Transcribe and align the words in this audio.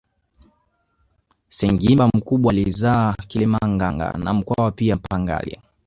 Sengimba 1.47 2.07
mkubwa 2.07 2.51
aliwazaa 2.51 3.13
Kilemaganga 3.27 4.11
na 4.11 4.33
Mkwawa 4.33 4.71
pia 4.71 4.95
Mpangile 4.95 5.61